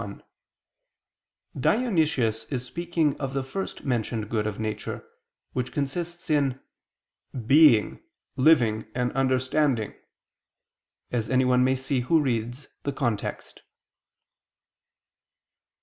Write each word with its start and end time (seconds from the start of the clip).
1: 0.01 0.23
Dionysius 1.59 2.45
is 2.45 2.65
speaking 2.65 3.15
of 3.19 3.35
the 3.35 3.43
first 3.43 3.85
mentioned 3.85 4.31
good 4.31 4.47
of 4.47 4.59
nature, 4.59 5.07
which 5.53 5.71
consists 5.71 6.27
in 6.27 6.59
"being, 7.45 8.01
living 8.35 8.87
and 8.95 9.11
understanding," 9.11 9.93
as 11.11 11.29
anyone 11.29 11.63
may 11.63 11.75
see 11.75 11.99
who 11.99 12.19
reads 12.19 12.67
the 12.81 12.91
context. 12.91 13.61